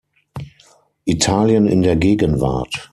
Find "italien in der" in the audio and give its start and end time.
1.05-1.95